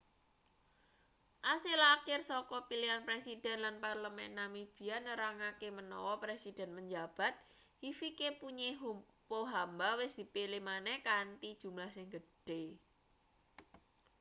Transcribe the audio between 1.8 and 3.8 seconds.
akhir saka pilihan presiden lan